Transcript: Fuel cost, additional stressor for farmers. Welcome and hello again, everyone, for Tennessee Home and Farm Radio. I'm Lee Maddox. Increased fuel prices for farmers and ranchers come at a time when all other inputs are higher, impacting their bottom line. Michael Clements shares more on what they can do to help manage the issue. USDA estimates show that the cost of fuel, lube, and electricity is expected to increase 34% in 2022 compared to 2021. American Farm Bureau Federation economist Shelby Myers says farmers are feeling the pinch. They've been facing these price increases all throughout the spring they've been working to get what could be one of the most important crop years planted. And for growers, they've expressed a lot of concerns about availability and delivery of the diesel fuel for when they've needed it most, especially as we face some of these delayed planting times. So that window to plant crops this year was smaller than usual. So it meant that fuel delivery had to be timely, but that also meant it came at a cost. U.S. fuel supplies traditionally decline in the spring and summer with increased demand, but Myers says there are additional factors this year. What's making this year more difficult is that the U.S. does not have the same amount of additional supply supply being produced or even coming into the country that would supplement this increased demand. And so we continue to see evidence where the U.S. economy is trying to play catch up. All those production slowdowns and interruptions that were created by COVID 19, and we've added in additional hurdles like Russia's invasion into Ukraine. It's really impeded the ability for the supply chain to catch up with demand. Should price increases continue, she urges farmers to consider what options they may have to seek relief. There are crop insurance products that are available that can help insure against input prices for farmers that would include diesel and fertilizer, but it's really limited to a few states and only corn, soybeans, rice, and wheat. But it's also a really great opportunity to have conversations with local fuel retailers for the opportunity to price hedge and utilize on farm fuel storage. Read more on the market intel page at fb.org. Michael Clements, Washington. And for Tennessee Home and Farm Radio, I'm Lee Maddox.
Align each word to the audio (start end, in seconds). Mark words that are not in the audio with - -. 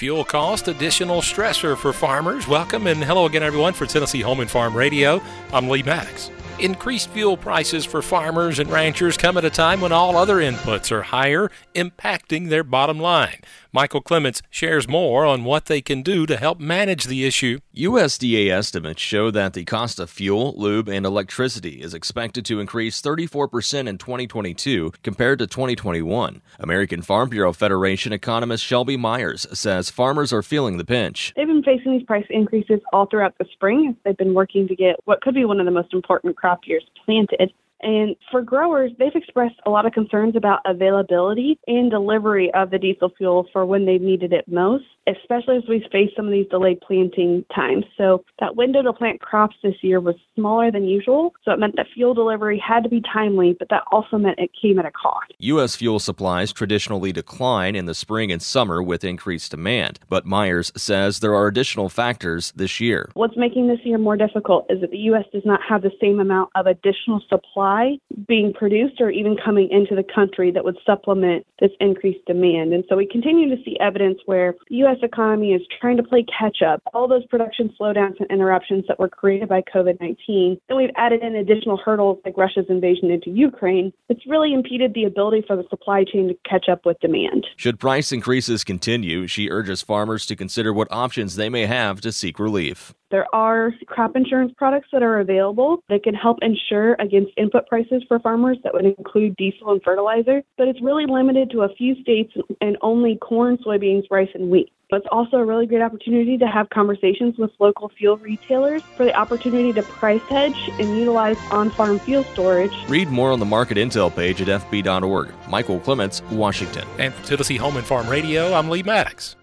Fuel 0.00 0.24
cost, 0.24 0.66
additional 0.66 1.20
stressor 1.20 1.76
for 1.76 1.92
farmers. 1.92 2.48
Welcome 2.48 2.86
and 2.86 3.04
hello 3.04 3.26
again, 3.26 3.42
everyone, 3.42 3.74
for 3.74 3.84
Tennessee 3.84 4.22
Home 4.22 4.40
and 4.40 4.50
Farm 4.50 4.74
Radio. 4.74 5.20
I'm 5.52 5.68
Lee 5.68 5.82
Maddox. 5.82 6.30
Increased 6.58 7.10
fuel 7.10 7.36
prices 7.36 7.84
for 7.84 8.00
farmers 8.00 8.58
and 8.58 8.70
ranchers 8.70 9.18
come 9.18 9.36
at 9.36 9.44
a 9.44 9.50
time 9.50 9.82
when 9.82 9.92
all 9.92 10.16
other 10.16 10.36
inputs 10.36 10.90
are 10.90 11.02
higher, 11.02 11.50
impacting 11.74 12.48
their 12.48 12.64
bottom 12.64 12.98
line. 12.98 13.40
Michael 13.72 14.00
Clements 14.00 14.42
shares 14.50 14.88
more 14.88 15.24
on 15.24 15.44
what 15.44 15.66
they 15.66 15.80
can 15.80 16.02
do 16.02 16.26
to 16.26 16.36
help 16.36 16.58
manage 16.58 17.04
the 17.04 17.24
issue. 17.24 17.60
USDA 17.72 18.50
estimates 18.50 19.00
show 19.00 19.30
that 19.30 19.52
the 19.52 19.64
cost 19.64 20.00
of 20.00 20.10
fuel, 20.10 20.54
lube, 20.56 20.88
and 20.88 21.06
electricity 21.06 21.80
is 21.80 21.94
expected 21.94 22.44
to 22.46 22.58
increase 22.58 23.00
34% 23.00 23.86
in 23.86 23.96
2022 23.96 24.92
compared 25.04 25.38
to 25.38 25.46
2021. 25.46 26.42
American 26.58 27.00
Farm 27.00 27.28
Bureau 27.28 27.52
Federation 27.52 28.12
economist 28.12 28.64
Shelby 28.64 28.96
Myers 28.96 29.46
says 29.52 29.88
farmers 29.88 30.32
are 30.32 30.42
feeling 30.42 30.76
the 30.76 30.84
pinch. 30.84 31.32
They've 31.36 31.46
been 31.46 31.62
facing 31.62 31.92
these 31.92 32.06
price 32.06 32.26
increases 32.28 32.80
all 32.92 33.06
throughout 33.06 33.38
the 33.38 33.46
spring 33.52 33.96
they've 34.04 34.16
been 34.16 34.34
working 34.34 34.66
to 34.66 34.74
get 34.74 34.96
what 35.04 35.20
could 35.20 35.34
be 35.34 35.44
one 35.44 35.60
of 35.60 35.66
the 35.66 35.72
most 35.72 35.94
important 35.94 36.36
crop 36.36 36.66
years 36.66 36.82
planted. 37.04 37.52
And 37.82 38.16
for 38.30 38.42
growers, 38.42 38.92
they've 38.98 39.14
expressed 39.14 39.56
a 39.66 39.70
lot 39.70 39.86
of 39.86 39.92
concerns 39.92 40.36
about 40.36 40.60
availability 40.64 41.58
and 41.66 41.90
delivery 41.90 42.50
of 42.54 42.70
the 42.70 42.78
diesel 42.78 43.10
fuel 43.16 43.46
for 43.52 43.64
when 43.64 43.86
they've 43.86 44.00
needed 44.00 44.32
it 44.32 44.46
most, 44.46 44.84
especially 45.06 45.56
as 45.56 45.62
we 45.68 45.86
face 45.90 46.10
some 46.14 46.26
of 46.26 46.32
these 46.32 46.46
delayed 46.50 46.80
planting 46.80 47.44
times. 47.54 47.84
So 47.96 48.24
that 48.38 48.56
window 48.56 48.82
to 48.82 48.92
plant 48.92 49.20
crops 49.20 49.56
this 49.62 49.76
year 49.82 50.00
was 50.00 50.16
smaller 50.34 50.70
than 50.70 50.84
usual. 50.84 51.32
So 51.44 51.52
it 51.52 51.58
meant 51.58 51.76
that 51.76 51.86
fuel 51.94 52.14
delivery 52.14 52.62
had 52.64 52.82
to 52.82 52.88
be 52.88 53.02
timely, 53.12 53.56
but 53.58 53.68
that 53.70 53.84
also 53.90 54.18
meant 54.18 54.38
it 54.38 54.50
came 54.60 54.78
at 54.78 54.84
a 54.84 54.90
cost. 54.90 55.32
U.S. 55.38 55.76
fuel 55.76 55.98
supplies 55.98 56.52
traditionally 56.52 57.12
decline 57.12 57.74
in 57.74 57.86
the 57.86 57.94
spring 57.94 58.30
and 58.30 58.42
summer 58.42 58.82
with 58.82 59.04
increased 59.04 59.52
demand, 59.52 59.98
but 60.08 60.26
Myers 60.26 60.72
says 60.76 61.20
there 61.20 61.34
are 61.34 61.46
additional 61.46 61.88
factors 61.88 62.52
this 62.56 62.80
year. 62.80 63.10
What's 63.14 63.36
making 63.36 63.68
this 63.68 63.80
year 63.84 63.98
more 63.98 64.16
difficult 64.16 64.66
is 64.68 64.80
that 64.80 64.90
the 64.90 64.98
U.S. 64.98 65.24
does 65.32 65.44
not 65.44 65.60
have 65.66 65.82
the 65.82 65.92
same 66.00 66.20
amount 66.20 66.50
of 66.54 66.66
additional 66.66 67.22
supply 67.28 67.69
supply 67.70 67.98
being 68.26 68.52
produced 68.52 69.00
or 69.00 69.10
even 69.10 69.36
coming 69.42 69.68
into 69.70 69.94
the 69.94 70.04
country 70.14 70.50
that 70.50 70.64
would 70.64 70.76
supplement 70.84 71.46
this 71.60 71.70
increased 71.80 72.24
demand. 72.26 72.72
And 72.72 72.84
so 72.88 72.96
we 72.96 73.06
continue 73.06 73.54
to 73.54 73.62
see 73.64 73.76
evidence 73.80 74.18
where 74.26 74.54
the 74.68 74.76
U.S. 74.76 74.98
economy 75.02 75.52
is 75.52 75.62
trying 75.80 75.96
to 75.96 76.02
play 76.02 76.24
catch 76.38 76.58
up. 76.62 76.82
All 76.92 77.08
those 77.08 77.26
production 77.26 77.72
slowdowns 77.80 78.20
and 78.20 78.30
interruptions 78.30 78.84
that 78.88 78.98
were 78.98 79.08
created 79.08 79.48
by 79.48 79.62
COVID 79.74 80.00
19, 80.00 80.60
and 80.68 80.78
we've 80.78 80.90
added 80.96 81.22
in 81.22 81.36
additional 81.36 81.76
hurdles 81.76 82.18
like 82.24 82.36
Russia's 82.36 82.66
invasion 82.68 83.10
into 83.10 83.30
Ukraine. 83.30 83.92
It's 84.08 84.26
really 84.26 84.52
impeded 84.52 84.94
the 84.94 85.04
ability 85.04 85.44
for 85.46 85.56
the 85.56 85.64
supply 85.70 86.04
chain 86.04 86.28
to 86.28 86.36
catch 86.48 86.68
up 86.68 86.84
with 86.84 86.98
demand. 87.00 87.46
Should 87.56 87.78
price 87.78 88.12
increases 88.12 88.64
continue, 88.64 89.26
she 89.26 89.50
urges 89.50 89.82
farmers 89.82 90.26
to 90.26 90.36
consider 90.36 90.72
what 90.72 90.88
options 90.90 91.36
they 91.36 91.48
may 91.48 91.66
have 91.66 92.00
to 92.02 92.12
seek 92.12 92.38
relief. 92.38 92.94
There 93.10 93.26
are 93.34 93.72
crop 93.86 94.14
insurance 94.14 94.52
products 94.56 94.88
that 94.92 95.02
are 95.02 95.18
available 95.18 95.82
that 95.88 96.04
can 96.04 96.14
help 96.14 96.38
insure 96.42 96.94
against 97.00 97.32
input 97.36 97.66
prices 97.66 98.04
for 98.06 98.20
farmers 98.20 98.58
that 98.62 98.72
would 98.72 98.84
include 98.84 99.34
diesel 99.36 99.72
and 99.72 99.82
fertilizer, 99.82 100.42
but 100.56 100.68
it's 100.68 100.80
really 100.80 101.06
limited 101.06 101.50
to 101.50 101.62
a 101.62 101.74
few 101.74 102.00
states 102.02 102.32
and 102.60 102.76
only 102.82 103.16
corn, 103.16 103.58
soybeans, 103.66 104.04
rice, 104.10 104.28
and 104.34 104.48
wheat. 104.48 104.72
But 104.90 104.98
it's 104.98 105.08
also 105.10 105.38
a 105.38 105.44
really 105.44 105.66
great 105.66 105.82
opportunity 105.82 106.38
to 106.38 106.46
have 106.46 106.70
conversations 106.70 107.36
with 107.36 107.50
local 107.58 107.88
fuel 107.88 108.16
retailers 108.16 108.82
for 108.96 109.04
the 109.04 109.14
opportunity 109.14 109.72
to 109.72 109.82
price 109.82 110.22
hedge 110.22 110.68
and 110.78 110.96
utilize 110.96 111.38
on 111.50 111.70
farm 111.70 111.98
fuel 111.98 112.24
storage. 112.24 112.72
Read 112.88 113.08
more 113.08 113.32
on 113.32 113.40
the 113.40 113.46
market 113.46 113.76
intel 113.76 114.14
page 114.14 114.40
at 114.40 114.48
fb.org. 114.62 115.32
Michael 115.48 115.80
Clements, 115.80 116.22
Washington. 116.30 116.86
And 116.98 117.14
for 117.14 117.26
Tennessee 117.26 117.56
Home 117.56 117.76
and 117.76 117.86
Farm 117.86 118.08
Radio, 118.08 118.52
I'm 118.54 118.68
Lee 118.68 118.82
Maddox. 118.82 119.36